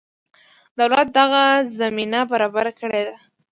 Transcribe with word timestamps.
دولت 0.79 1.07
دغه 1.19 1.43
زمینه 1.79 2.19
برابره 2.31 2.71
کړې 2.79 3.01
ده. 3.07 3.15